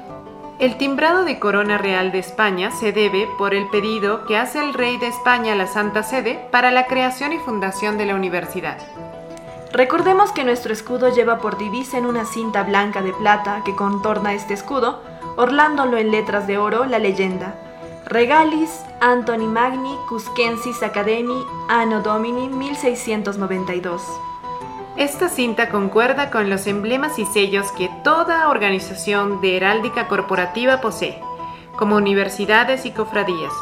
El 0.58 0.78
timbrado 0.78 1.24
de 1.24 1.38
corona 1.38 1.76
real 1.76 2.12
de 2.12 2.18
España 2.18 2.70
se 2.70 2.92
debe 2.92 3.28
por 3.36 3.54
el 3.54 3.68
pedido 3.68 4.24
que 4.24 4.38
hace 4.38 4.60
el 4.60 4.72
rey 4.72 4.96
de 4.96 5.08
España 5.08 5.52
a 5.52 5.56
la 5.56 5.66
Santa 5.66 6.02
Sede 6.02 6.48
para 6.50 6.70
la 6.70 6.86
creación 6.86 7.32
y 7.32 7.38
fundación 7.38 7.98
de 7.98 8.06
la 8.06 8.14
universidad. 8.14 8.78
Recordemos 9.76 10.32
que 10.32 10.42
nuestro 10.42 10.72
escudo 10.72 11.10
lleva 11.10 11.38
por 11.38 11.58
divisa 11.58 11.98
en 11.98 12.06
una 12.06 12.24
cinta 12.24 12.62
blanca 12.62 13.02
de 13.02 13.12
plata 13.12 13.60
que 13.62 13.76
contorna 13.76 14.32
este 14.32 14.54
escudo, 14.54 15.02
orlándolo 15.36 15.98
en 15.98 16.10
letras 16.10 16.46
de 16.46 16.56
oro 16.56 16.86
la 16.86 16.98
leyenda 16.98 17.54
Regalis 18.06 18.70
Antoni 19.02 19.46
Magni 19.46 19.94
Cuscensis 20.08 20.82
Academi 20.82 21.44
Anno 21.68 22.00
Domini 22.00 22.48
1692. 22.48 24.00
Esta 24.96 25.28
cinta 25.28 25.68
concuerda 25.68 26.30
con 26.30 26.48
los 26.48 26.66
emblemas 26.66 27.18
y 27.18 27.26
sellos 27.26 27.70
que 27.72 27.90
toda 28.02 28.48
organización 28.48 29.42
de 29.42 29.58
heráldica 29.58 30.08
corporativa 30.08 30.80
posee, 30.80 31.20
como 31.76 31.96
universidades 31.96 32.86
y 32.86 32.92
cofradías. 32.92 33.52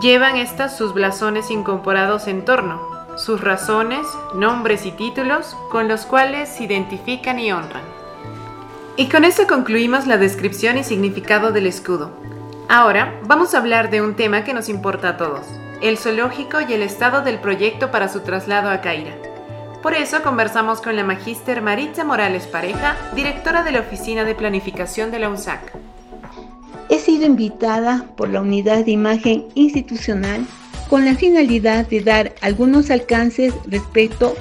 Llevan 0.00 0.36
estas 0.36 0.78
sus 0.78 0.94
blasones 0.94 1.50
incorporados 1.50 2.26
en 2.26 2.46
torno, 2.46 2.99
sus 3.20 3.40
razones, 3.40 4.06
nombres 4.34 4.86
y 4.86 4.92
títulos 4.92 5.56
con 5.70 5.88
los 5.88 6.06
cuales 6.06 6.48
se 6.48 6.64
identifican 6.64 7.38
y 7.38 7.52
honran. 7.52 7.82
Y 8.96 9.08
con 9.08 9.24
eso 9.24 9.46
concluimos 9.46 10.06
la 10.06 10.16
descripción 10.16 10.78
y 10.78 10.84
significado 10.84 11.52
del 11.52 11.66
escudo. 11.66 12.10
Ahora 12.68 13.20
vamos 13.24 13.54
a 13.54 13.58
hablar 13.58 13.90
de 13.90 14.00
un 14.00 14.14
tema 14.14 14.42
que 14.42 14.54
nos 14.54 14.68
importa 14.68 15.10
a 15.10 15.16
todos, 15.16 15.46
el 15.82 15.98
zoológico 15.98 16.60
y 16.62 16.72
el 16.72 16.82
estado 16.82 17.22
del 17.22 17.38
proyecto 17.38 17.90
para 17.90 18.08
su 18.08 18.20
traslado 18.20 18.70
a 18.70 18.80
Caira. 18.80 19.14
Por 19.82 19.94
eso 19.94 20.22
conversamos 20.22 20.80
con 20.80 20.96
la 20.96 21.04
magíster 21.04 21.62
Maritza 21.62 22.04
Morales 22.04 22.46
Pareja, 22.46 22.96
directora 23.14 23.62
de 23.62 23.72
la 23.72 23.80
Oficina 23.80 24.24
de 24.24 24.34
Planificación 24.34 25.10
de 25.10 25.18
la 25.18 25.28
UNSAC. 25.28 25.72
He 26.88 26.98
sido 26.98 27.24
invitada 27.24 28.04
por 28.16 28.28
la 28.28 28.40
Unidad 28.40 28.84
de 28.84 28.90
Imagen 28.90 29.46
Institucional 29.54 30.46
con 30.90 31.04
la 31.04 31.14
finalidad 31.14 31.86
de 31.86 32.00
dar 32.00 32.34
algunos 32.40 32.90
alcances 32.90 33.54
respecto 33.68 34.34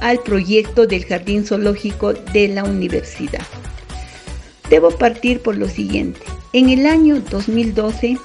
al 0.00 0.20
proyecto 0.20 0.86
del 0.86 1.04
Jardín 1.04 1.44
Zoológico 1.44 2.12
de 2.12 2.46
la 2.46 2.62
Universidad. 2.62 3.44
Debo 4.70 4.92
partir 4.92 5.40
por 5.40 5.56
lo 5.56 5.68
siguiente. 5.68 6.20
En 6.52 6.68
el 6.68 6.86
año 6.86 7.20
2012, 7.28 8.18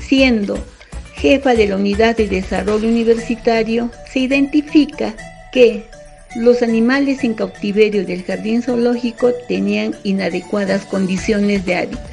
siendo 0.00 0.64
jefa 1.16 1.54
de 1.54 1.66
la 1.66 1.76
Unidad 1.76 2.16
de 2.16 2.28
Desarrollo 2.28 2.86
Universitario, 2.86 3.90
se 4.12 4.20
identifica 4.20 5.16
que 5.52 5.86
los 6.36 6.62
animales 6.62 7.24
en 7.24 7.34
cautiverio 7.34 8.06
del 8.06 8.22
jardín 8.22 8.62
zoológico 8.62 9.32
tenían 9.48 9.96
inadecuadas 10.04 10.84
condiciones 10.86 11.66
de 11.66 11.76
hábitat, 11.78 12.10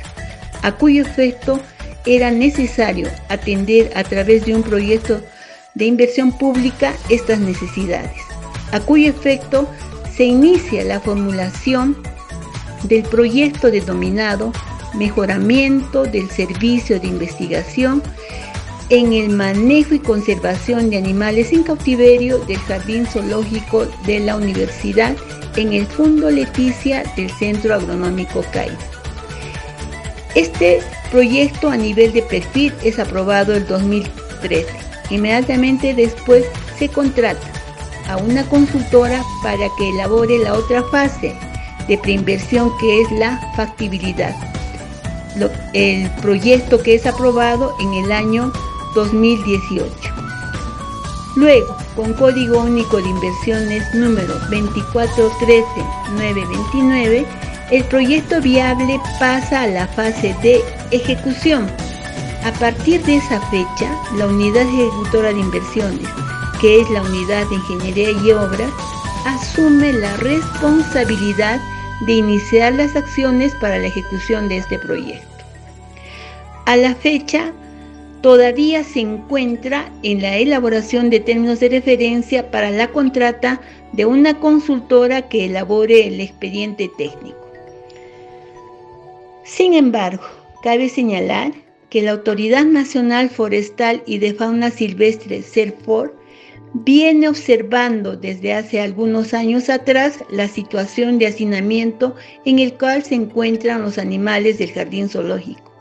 a 0.64 0.72
cuyo 0.72 1.04
efecto 1.04 1.60
era 2.06 2.32
necesario 2.32 3.10
atender 3.30 3.92
a 3.96 4.04
través 4.04 4.46
de 4.46 4.56
un 4.56 4.64
proyecto 4.64 5.22
de 5.76 5.86
inversión 5.86 6.32
pública 6.38 6.94
estas 7.10 7.40
necesidades, 7.40 8.12
a 8.72 8.80
cuyo 8.80 9.10
efecto 9.10 9.68
se 10.16 10.26
inicia 10.26 10.84
la 10.84 11.00
formulación 11.00 11.96
del 12.84 13.04
proyecto 13.04 13.70
denominado 13.70 14.52
Mejoramiento 14.94 16.04
del 16.04 16.30
Servicio 16.30 17.00
de 17.00 17.08
Investigación 17.08 18.04
en 18.90 19.14
el 19.14 19.30
manejo 19.30 19.96
y 19.96 20.00
conservación 20.00 20.90
de 20.90 20.98
animales 20.98 21.54
en 21.54 21.64
cautiverio 21.64 22.40
del 22.40 22.58
Jardín 22.58 23.06
Zoológico 23.06 23.86
de 24.06 24.20
la 24.20 24.36
Universidad 24.36 25.16
en 25.56 25.72
el 25.72 25.86
Fondo 25.86 26.30
Leticia 26.30 27.04
del 27.16 27.30
Centro 27.30 27.74
Agronómico 27.74 28.44
CAI. 28.52 28.72
Este 30.36 30.82
proyecto 31.12 31.70
a 31.70 31.78
nivel 31.78 32.12
de 32.14 32.24
perfil 32.24 32.74
es 32.84 32.98
aprobado 32.98 33.54
en 33.54 33.68
2013. 33.68 34.66
Inmediatamente 35.10 35.94
después 35.94 36.46
se 36.80 36.90
contrata 36.90 37.46
a 38.08 38.18
una 38.18 38.44
consultora 38.48 39.24
para 39.44 39.68
que 39.78 39.90
elabore 39.90 40.40
la 40.40 40.54
otra 40.54 40.82
fase 40.84 41.36
de 41.88 41.98
preinversión 41.98 42.72
que 42.80 43.02
es 43.02 43.12
la 43.12 43.40
factibilidad. 43.56 44.36
el 45.74 46.10
proyecto 46.22 46.82
que 46.82 46.96
es 46.96 47.06
aprobado 47.06 47.76
en 47.80 47.94
el 48.04 48.12
año 48.12 48.52
2018. 48.96 49.92
Luego, 51.38 51.78
con 51.96 52.14
código 52.14 52.60
único 52.62 52.98
de 52.98 53.10
inversiones 53.10 53.96
número 53.96 54.38
2413929, 54.50 57.26
el 57.72 57.86
proyecto 57.86 58.42
viable 58.42 59.00
pasa 59.18 59.62
a 59.62 59.68
la 59.68 59.88
fase 59.88 60.36
de 60.44 60.62
ejecución. 60.92 61.68
A 62.44 62.52
partir 62.54 63.04
de 63.04 63.18
esa 63.18 63.40
fecha, 63.50 63.96
la 64.18 64.28
unidad 64.28 64.64
ejecutora 64.64 65.34
de 65.34 65.40
inversiones, 65.40 66.08
que 66.60 66.82
es 66.82 66.90
la 66.90 67.02
unidad 67.02 67.48
de 67.48 67.56
ingeniería 67.56 68.12
y 68.12 68.32
obras, 68.32 68.72
asume 69.26 69.94
la 69.94 70.16
responsabilidad 70.18 71.60
de 72.08 72.14
iniciar 72.14 72.74
las 72.74 72.96
acciones 72.96 73.54
para 73.62 73.78
la 73.78 73.88
ejecución 73.88 74.50
de 74.50 74.58
este 74.58 74.80
proyecto. 74.80 75.28
A 76.66 76.76
la 76.76 76.96
fecha, 76.96 77.52
todavía 78.22 78.84
se 78.84 79.02
encuentra 79.02 79.92
en 80.04 80.22
la 80.22 80.38
elaboración 80.38 81.10
de 81.10 81.20
términos 81.20 81.60
de 81.60 81.70
referencia 81.70 82.50
para 82.50 82.72
la 82.72 82.88
contrata 82.88 83.62
de 83.94 84.06
una 84.06 84.40
consultora 84.40 85.24
que 85.24 85.46
elabore 85.46 86.08
el 86.08 86.22
expediente 86.22 86.90
técnico. 86.98 87.38
Sin 89.44 89.74
embargo, 89.74 90.24
cabe 90.62 90.90
señalar 90.90 91.54
que 91.90 92.02
la 92.02 92.12
Autoridad 92.12 92.64
Nacional 92.66 93.30
Forestal 93.30 94.02
y 94.06 94.20
de 94.20 94.34
Fauna 94.34 94.72
Silvestre, 94.72 95.42
CERFOR, 95.42 96.16
viene 96.74 97.28
observando 97.28 98.16
desde 98.16 98.54
hace 98.54 98.80
algunos 98.80 99.34
años 99.34 99.70
atrás 99.70 100.24
la 100.30 100.48
situación 100.48 101.20
de 101.20 101.28
hacinamiento 101.28 102.16
en 102.46 102.60
el 102.60 102.74
cual 102.76 103.04
se 103.04 103.16
encuentran 103.16 103.82
los 103.82 103.98
animales 103.98 104.58
del 104.58 104.72
jardín 104.72 105.10
zoológico, 105.10 105.74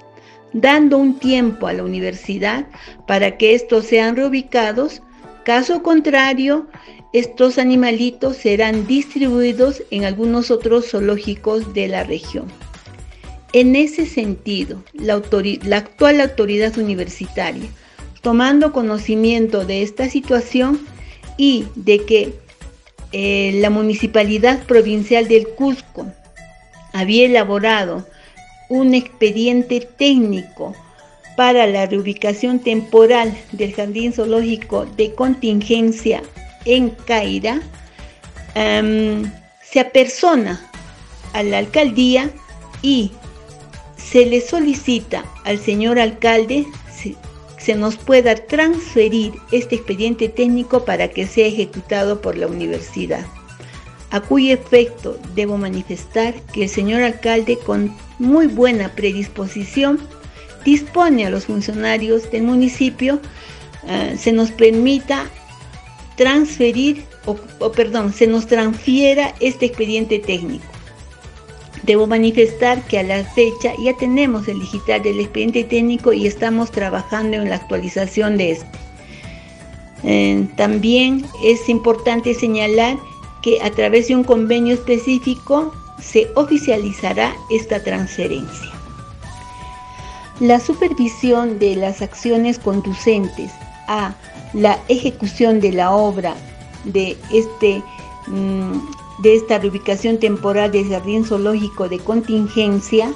dando 0.52 0.99
un 0.99 1.18
tiempo 1.18 1.68
a 1.68 1.72
la 1.72 1.84
universidad 1.84 2.66
para 3.06 3.37
que 3.37 3.54
estos 3.54 3.84
sean 3.84 4.16
reubicados, 4.16 5.00
caso 5.44 5.82
contrario, 5.82 6.66
estos 7.12 7.58
animalitos 7.58 8.37
serán 8.37 8.87
distribuidos 8.87 9.82
en 9.90 10.04
algunos 10.04 10.50
otros 10.50 10.90
zoológicos 10.90 11.72
de 11.72 11.88
la 11.88 12.02
región. 12.04 12.46
En 13.52 13.75
ese 13.75 14.07
sentido, 14.07 14.83
la, 14.92 15.14
actual 15.14 16.21
autoridad 16.21 16.78
universitaria 16.78 17.69
tomando 18.23 18.73
conocimiento 18.73 19.64
de 19.64 19.83
esta 19.83 20.09
situación 20.09 20.80
y 21.37 21.66
de 21.75 22.04
que 22.04 22.35
eh, 23.12 23.59
la 23.61 23.71
Municipalidad 23.71 24.62
Provincial 24.64 25.26
del 25.26 25.49
Cusco 25.49 26.07
había 26.92 27.26
elaborado 27.26 28.07
un 28.69 28.95
expediente 28.95 29.80
técnico 29.80 30.76
para 31.37 31.66
la 31.66 31.87
reubicación 31.87 32.61
temporal 32.61 33.37
del 33.52 33.73
jardín 33.75 34.12
zoológico 34.12 34.87
de 34.97 35.14
contingencia 35.14 36.23
en 36.66 36.90
Caira, 36.90 37.61
em, 38.54 39.30
se 39.62 39.80
apersona 39.80 40.61
a 41.33 41.42
la 41.42 41.59
alcaldía 41.59 42.30
y 42.83 43.12
se 44.02 44.26
le 44.26 44.40
solicita 44.40 45.25
al 45.45 45.59
señor 45.59 45.99
alcalde 45.99 46.66
se 47.61 47.75
nos 47.75 47.97
pueda 47.97 48.35
transferir 48.35 49.35
este 49.52 49.76
expediente 49.76 50.28
técnico 50.28 50.85
para 50.85 51.09
que 51.09 51.26
sea 51.26 51.47
ejecutado 51.47 52.23
por 52.23 52.37
la 52.37 52.47
universidad, 52.47 53.26
a 54.11 54.21
cuyo 54.21 54.54
efecto 54.54 55.19
debo 55.35 55.59
manifestar 55.59 56.35
que 56.52 56.64
el 56.64 56.69
señor 56.71 57.02
alcalde 57.02 57.59
con 57.59 57.95
muy 58.19 58.47
buena 58.47 58.92
predisposición 58.95 60.00
dispone 60.64 61.26
a 61.26 61.30
los 61.30 61.47
funcionarios 61.47 62.30
del 62.30 62.45
municipio 62.45 63.21
eh, 63.87 64.16
se 64.19 64.33
nos 64.33 64.50
permita 64.50 65.26
transferir 66.16 67.04
o 67.26 67.73
perdón, 67.73 68.12
se 68.12 68.26
nos 68.26 68.47
transfiera 68.47 69.35
este 69.40 69.66
expediente 69.66 70.19
técnico. 70.19 70.79
Debo 71.90 72.06
manifestar 72.06 72.87
que 72.87 73.00
a 73.00 73.02
la 73.02 73.25
fecha 73.25 73.73
ya 73.76 73.97
tenemos 73.97 74.47
el 74.47 74.61
digital 74.61 75.02
del 75.02 75.18
expediente 75.18 75.64
técnico 75.64 76.12
y 76.12 76.25
estamos 76.25 76.70
trabajando 76.70 77.38
en 77.38 77.50
la 77.50 77.56
actualización 77.56 78.37
de 78.37 78.52
este. 78.52 78.78
Eh, 80.04 80.47
también 80.56 81.26
es 81.42 81.68
importante 81.68 82.32
señalar 82.32 82.97
que 83.42 83.61
a 83.61 83.73
través 83.73 84.06
de 84.06 84.14
un 84.14 84.23
convenio 84.23 84.75
específico 84.75 85.75
se 86.00 86.28
oficializará 86.37 87.35
esta 87.50 87.82
transferencia. 87.82 88.70
La 90.38 90.61
supervisión 90.61 91.59
de 91.59 91.75
las 91.75 92.02
acciones 92.02 92.61
conducentes 92.61 93.50
a 93.88 94.14
la 94.52 94.78
ejecución 94.87 95.59
de 95.59 95.73
la 95.73 95.90
obra 95.90 96.37
de, 96.85 97.18
este, 97.32 97.82
mm, 98.28 98.78
de 99.23 99.35
esta 99.35 99.59
reubicación 99.59 100.19
temporal 100.19 100.73
del 100.73 100.89
jardín 100.89 101.25
zoológico 101.25 101.89
de 101.89 101.99
contingencia 101.99 103.12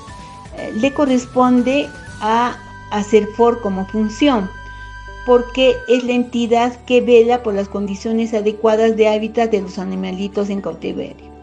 eh, 0.58 0.72
le 0.76 0.92
corresponde 0.92 1.88
a 2.20 2.56
for 3.36 3.60
como 3.60 3.86
función, 3.86 4.48
porque 5.26 5.74
es 5.88 6.04
la 6.04 6.12
entidad 6.12 6.76
que 6.84 7.00
vela 7.00 7.42
por 7.42 7.54
las 7.54 7.68
condiciones 7.68 8.32
adecuadas 8.34 8.96
de 8.96 9.08
hábitat 9.08 9.50
de 9.50 9.62
los 9.62 9.78
animalitos 9.78 10.48
en 10.48 10.60
cautiverio. 10.60 11.34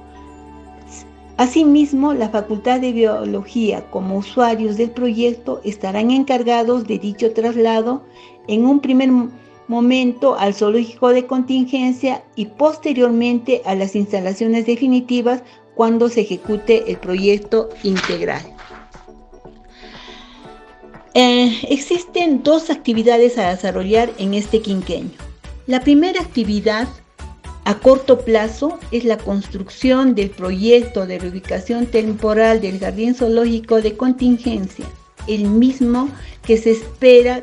Asimismo, 1.35 2.13
la 2.13 2.29
Facultad 2.29 2.79
de 2.79 2.93
Biología 2.93 3.89
como 3.89 4.17
usuarios 4.17 4.77
del 4.77 4.91
proyecto 4.91 5.59
estarán 5.63 6.11
encargados 6.11 6.87
de 6.87 6.99
dicho 6.99 7.33
traslado 7.33 8.03
en 8.47 8.65
un 8.65 8.79
primer 8.79 9.11
momento 9.11 9.40
al 10.37 10.53
zoológico 10.53 11.09
de 11.09 11.25
contingencia 11.25 12.23
y 12.35 12.45
posteriormente 12.45 13.61
a 13.65 13.75
las 13.75 13.95
instalaciones 13.95 14.65
definitivas 14.65 15.43
cuando 15.75 16.09
se 16.09 16.21
ejecute 16.21 16.91
el 16.91 16.97
proyecto 16.97 17.69
integral. 17.83 18.41
Eh, 21.13 21.57
existen 21.69 22.43
dos 22.43 22.69
actividades 22.69 23.37
a 23.37 23.49
desarrollar 23.49 24.11
en 24.17 24.33
este 24.33 24.61
quinqueño. 24.61 25.11
La 25.67 25.81
primera 25.81 26.21
actividad 26.21 26.87
a 27.63 27.75
corto 27.75 28.19
plazo 28.19 28.79
es 28.91 29.03
la 29.03 29.17
construcción 29.17 30.15
del 30.15 30.31
proyecto 30.31 31.05
de 31.05 31.19
reubicación 31.19 31.85
temporal 31.85 32.59
del 32.59 32.79
Jardín 32.79 33.13
Zoológico 33.13 33.81
de 33.81 33.95
Contingencia, 33.95 34.85
el 35.27 35.45
mismo 35.45 36.09
que 36.43 36.57
se 36.57 36.71
espera 36.71 37.41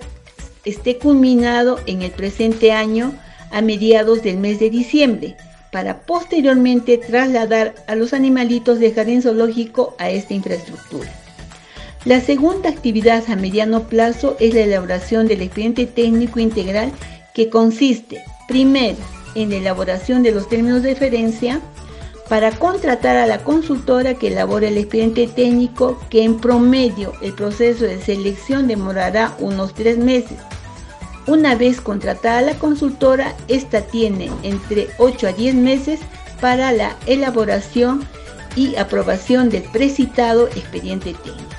esté 0.69 0.99
culminado 0.99 1.79
en 1.87 2.03
el 2.03 2.11
presente 2.11 2.73
año 2.73 3.13
a 3.51 3.61
mediados 3.61 4.23
del 4.23 4.37
mes 4.39 4.59
de 4.61 4.71
diciembre, 4.71 5.37
para 5.71 6.01
posteriormente 6.01 6.99
trasladar 6.99 7.75
a 7.87 7.95
los 7.95 8.13
animalitos 8.13 8.79
del 8.79 8.95
Jardín 8.95 9.23
Zoológico 9.23 9.95
a 9.99 10.11
esta 10.11 10.35
infraestructura. 10.35 11.11
La 12.05 12.21
segunda 12.21 12.71
actividad 12.71 13.25
a 13.29 13.37
mediano 13.37 13.83
plazo 13.83 14.37
es 14.41 14.55
la 14.55 14.61
elaboración 14.61 15.27
del 15.27 15.43
expediente 15.43 15.87
técnico 15.87 16.41
integral 16.41 16.93
que 17.35 17.51
consiste, 17.51 18.23
primero, 18.47 18.97
en 19.35 19.51
la 19.51 19.57
elaboración 19.57 20.23
de 20.23 20.33
los 20.33 20.49
términos 20.49 20.83
de 20.83 20.95
referencia 20.95 21.61
para 22.29 22.53
contratar 22.53 23.17
a 23.17 23.27
la 23.27 23.39
consultora 23.39 24.15
que 24.15 24.29
elabore 24.29 24.69
el 24.69 24.79
expediente 24.79 25.27
técnico 25.27 25.99
que 26.11 26.25
en 26.25 26.39
promedio 26.39 27.13
el 27.23 27.33
proceso 27.33 27.85
de 27.85 28.01
selección 28.01 28.67
demorará 28.69 29.35
unos 29.39 29.75
tres 29.75 29.99
meses. 29.99 30.39
Una 31.29 31.57
vez 31.57 31.83
contratada 31.83 32.41
la 32.41 32.55
consultora, 32.55 33.35
esta 33.49 33.83
tiene 33.83 34.31
entre 34.43 34.89
8 34.97 35.27
a 35.27 35.33
10 35.33 35.57
meses 35.57 36.01
para 36.41 36.73
la 36.73 36.97
elaboración 37.05 38.03
y 38.57 38.77
aprobación 38.77 39.51
del 39.51 39.65
precitado 39.65 40.49
expediente 40.49 41.13
técnico. 41.13 41.55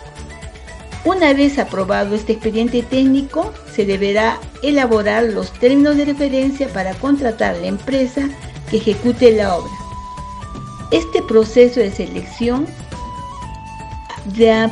Una 1.05 1.33
vez 1.33 1.59
aprobado 1.59 2.15
este 2.15 2.33
expediente 2.33 2.81
técnico, 2.81 3.53
se 3.71 3.85
deberá 3.85 4.39
elaborar 4.63 5.25
los 5.25 5.53
términos 5.53 5.97
de 5.97 6.05
referencia 6.05 6.67
para 6.69 6.95
contratar 6.95 7.55
la 7.58 7.67
empresa 7.67 8.27
que 8.71 8.77
ejecute 8.77 9.34
la 9.34 9.55
obra. 9.55 9.71
Este 10.89 11.21
proceso 11.21 11.79
de 11.79 11.91
selección 11.91 12.65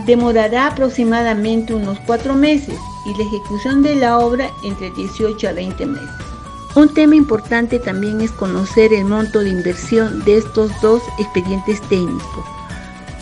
demorará 0.06 0.68
aproximadamente 0.68 1.74
unos 1.74 2.00
cuatro 2.06 2.36
meses 2.36 2.78
y 3.06 3.14
la 3.16 3.24
ejecución 3.24 3.84
de 3.84 3.96
la 3.96 4.20
obra 4.20 4.50
entre 4.64 4.92
18 4.92 5.50
a 5.50 5.54
20 5.54 5.86
meses. 5.86 6.10
Un 6.76 6.94
tema 6.94 7.16
importante 7.16 7.80
también 7.80 8.22
es 8.22 8.32
conocer 8.32 8.94
el 8.94 9.06
monto 9.06 9.40
de 9.40 9.50
inversión 9.50 10.24
de 10.26 10.38
estos 10.38 10.72
dos 10.82 11.02
expedientes 11.20 11.82
técnicos 11.90 12.46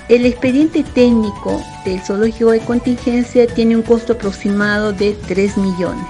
el 0.08 0.24
expediente 0.28 0.84
técnico 0.84 1.64
del 1.84 2.00
zoológico 2.00 2.52
de 2.52 2.60
contingencia 2.60 3.48
tiene 3.48 3.76
un 3.76 3.82
costo 3.82 4.14
aproximado 4.14 4.94
de 4.94 5.18
3 5.28 5.58
millones. 5.58 6.06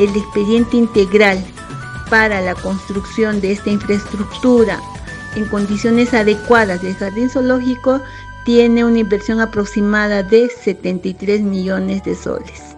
El 0.00 0.08
expediente 0.16 0.76
integral 0.76 1.38
para 2.10 2.40
la 2.40 2.56
construcción 2.56 3.40
de 3.40 3.52
esta 3.52 3.70
infraestructura 3.70 4.80
en 5.36 5.44
condiciones 5.46 6.12
adecuadas 6.12 6.82
del 6.82 6.96
jardín 6.96 7.30
zoológico 7.30 8.00
tiene 8.44 8.84
una 8.84 8.98
inversión 8.98 9.40
aproximada 9.40 10.22
de 10.22 10.48
73 10.48 11.40
millones 11.40 12.04
de 12.04 12.14
soles. 12.14 12.76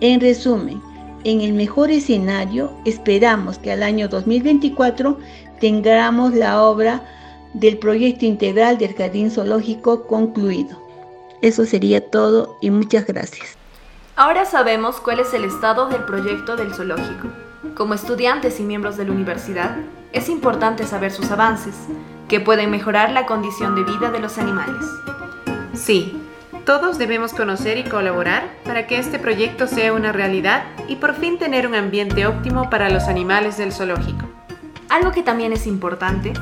En 0.00 0.20
resumen, 0.20 0.82
en 1.24 1.40
el 1.40 1.52
mejor 1.52 1.90
escenario 1.90 2.72
esperamos 2.84 3.58
que 3.58 3.70
al 3.70 3.82
año 3.84 4.08
2024 4.08 5.18
tengamos 5.60 6.34
la 6.34 6.62
obra 6.62 7.04
del 7.54 7.78
proyecto 7.78 8.24
integral 8.24 8.78
del 8.78 8.94
jardín 8.94 9.30
zoológico 9.30 10.06
concluido. 10.06 10.80
Eso 11.42 11.64
sería 11.64 12.10
todo 12.10 12.56
y 12.60 12.70
muchas 12.70 13.06
gracias. 13.06 13.56
Ahora 14.16 14.44
sabemos 14.44 15.00
cuál 15.00 15.20
es 15.20 15.32
el 15.32 15.44
estado 15.44 15.88
del 15.88 16.04
proyecto 16.04 16.56
del 16.56 16.74
zoológico. 16.74 17.28
Como 17.76 17.94
estudiantes 17.94 18.58
y 18.58 18.64
miembros 18.64 18.96
de 18.96 19.04
la 19.04 19.12
universidad, 19.12 19.76
es 20.12 20.28
importante 20.28 20.86
saber 20.86 21.10
sus 21.10 21.30
avances, 21.30 21.74
que 22.28 22.40
pueden 22.40 22.70
mejorar 22.70 23.10
la 23.10 23.26
condición 23.26 23.74
de 23.74 23.84
vida 23.84 24.10
de 24.10 24.20
los 24.20 24.38
animales. 24.38 24.84
Sí, 25.74 26.22
todos 26.64 26.98
debemos 26.98 27.32
conocer 27.32 27.78
y 27.78 27.84
colaborar 27.84 28.48
para 28.64 28.86
que 28.86 28.98
este 28.98 29.18
proyecto 29.18 29.66
sea 29.66 29.92
una 29.92 30.12
realidad 30.12 30.64
y 30.86 30.96
por 30.96 31.14
fin 31.14 31.38
tener 31.38 31.66
un 31.66 31.74
ambiente 31.74 32.26
óptimo 32.26 32.70
para 32.70 32.88
los 32.88 33.04
animales 33.04 33.56
del 33.56 33.72
zoológico. 33.72 34.26
Algo 34.88 35.10
que 35.10 35.22
también 35.22 35.52
es 35.52 35.66
importante 35.66 36.32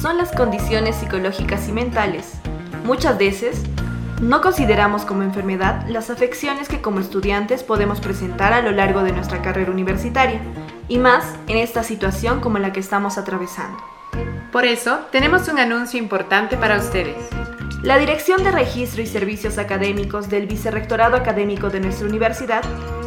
son 0.00 0.18
las 0.18 0.32
condiciones 0.32 0.96
psicológicas 0.96 1.68
y 1.68 1.72
mentales. 1.72 2.32
Muchas 2.84 3.16
veces 3.18 3.62
no 4.20 4.42
consideramos 4.42 5.06
como 5.06 5.22
enfermedad 5.22 5.86
las 5.88 6.10
afecciones 6.10 6.68
que 6.68 6.82
como 6.82 7.00
estudiantes 7.00 7.62
podemos 7.62 8.00
presentar 8.00 8.52
a 8.52 8.60
lo 8.60 8.72
largo 8.72 9.02
de 9.02 9.12
nuestra 9.12 9.40
carrera 9.40 9.70
universitaria, 9.70 10.40
y 10.90 10.98
más 10.98 11.36
en 11.46 11.56
esta 11.56 11.82
situación 11.82 12.40
como 12.40 12.58
la 12.58 12.74
que 12.74 12.80
estamos 12.80 13.16
atravesando. 13.16 13.78
Por 14.52 14.64
eso, 14.66 14.98
tenemos 15.12 15.48
un 15.48 15.58
anuncio 15.58 15.98
importante 15.98 16.56
para 16.58 16.76
ustedes. 16.76 17.16
La 17.82 17.96
Dirección 17.96 18.42
de 18.42 18.50
Registro 18.50 19.00
y 19.00 19.06
Servicios 19.06 19.56
Académicos 19.56 20.28
del 20.28 20.46
Vicerrectorado 20.46 21.16
Académico 21.16 21.70
de 21.70 21.80
nuestra 21.80 22.08
universidad 22.08 22.62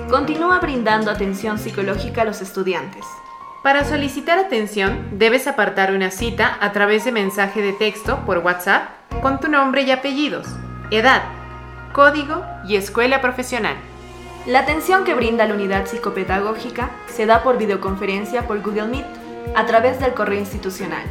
continúa 0.09 0.59
brindando 0.59 1.11
atención 1.11 1.59
psicológica 1.59 2.21
a 2.21 2.25
los 2.25 2.41
estudiantes. 2.41 3.05
Para 3.63 3.83
solicitar 3.83 4.39
atención, 4.39 5.09
debes 5.11 5.45
apartar 5.47 5.93
una 5.93 6.09
cita 6.09 6.57
a 6.61 6.71
través 6.71 7.03
de 7.03 7.11
mensaje 7.11 7.61
de 7.61 7.73
texto 7.73 8.25
por 8.25 8.39
WhatsApp 8.39 8.89
con 9.21 9.41
tu 9.41 9.49
nombre 9.49 9.83
y 9.83 9.91
apellidos, 9.91 10.47
edad, 10.89 11.23
código 11.91 12.45
y 12.65 12.77
escuela 12.77 13.21
profesional. 13.21 13.75
La 14.45 14.59
atención 14.59 15.05
que 15.05 15.13
brinda 15.13 15.47
la 15.47 15.53
unidad 15.53 15.85
psicopedagógica 15.85 16.91
se 17.07 17.25
da 17.25 17.43
por 17.43 17.57
videoconferencia 17.57 18.45
por 18.45 18.61
Google 18.61 18.87
Meet 18.87 19.05
a 19.55 19.65
través 19.65 20.01
del 20.01 20.13
correo 20.13 20.37
institucional, 20.37 21.03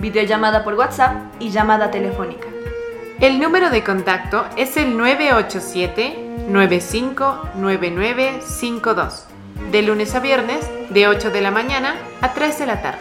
videollamada 0.00 0.64
por 0.64 0.74
WhatsApp 0.74 1.16
y 1.40 1.48
llamada 1.48 1.90
telefónica. 1.90 2.46
El 3.20 3.40
número 3.40 3.70
de 3.70 3.82
contacto 3.82 4.44
es 4.58 4.76
el 4.76 4.98
987 4.98 6.46
959952 6.50 9.28
de 9.70 9.82
lunes 9.82 10.14
a 10.14 10.20
viernes, 10.20 10.68
de 10.90 11.08
8 11.08 11.30
de 11.30 11.40
la 11.40 11.50
mañana 11.50 11.94
a 12.20 12.34
3 12.34 12.58
de 12.58 12.66
la 12.66 12.82
tarde. 12.82 13.00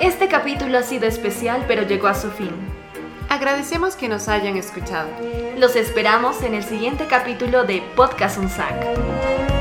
Este 0.00 0.26
capítulo 0.26 0.78
ha 0.78 0.82
sido 0.82 1.06
especial, 1.06 1.64
pero 1.68 1.82
llegó 1.82 2.08
a 2.08 2.14
su 2.14 2.28
fin. 2.30 2.50
Agradecemos 3.28 3.96
que 3.96 4.08
nos 4.08 4.28
hayan 4.28 4.56
escuchado. 4.56 5.08
Los 5.56 5.76
esperamos 5.76 6.42
en 6.42 6.54
el 6.54 6.62
siguiente 6.64 7.06
capítulo 7.06 7.64
de 7.64 7.82
Podcast 7.94 8.38
Unsac. 8.38 9.55